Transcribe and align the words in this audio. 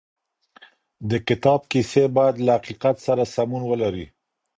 د 1.09 1.11
کتاب 1.27 1.61
کيسې 1.71 2.03
بايد 2.15 2.35
له 2.45 2.51
حقيقت 2.57 2.95
سره 3.05 3.23
سمون 3.33 3.61
ولري. 3.67 4.05